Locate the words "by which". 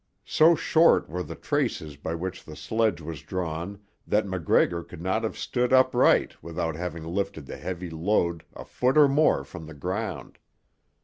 1.95-2.43